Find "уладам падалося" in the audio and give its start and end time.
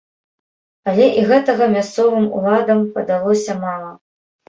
2.41-3.61